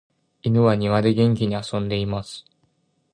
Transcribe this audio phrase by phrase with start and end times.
[0.41, 2.43] 犬は庭で元気に遊んでいます。